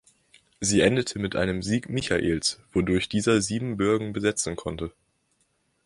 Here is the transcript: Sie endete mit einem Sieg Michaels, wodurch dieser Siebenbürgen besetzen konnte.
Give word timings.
Sie 0.59 0.81
endete 0.81 1.19
mit 1.19 1.35
einem 1.35 1.61
Sieg 1.61 1.87
Michaels, 1.87 2.59
wodurch 2.73 3.07
dieser 3.07 3.39
Siebenbürgen 3.39 4.13
besetzen 4.13 4.55
konnte. 4.55 4.91